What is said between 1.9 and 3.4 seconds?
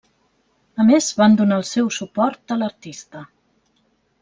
suport a l'artista.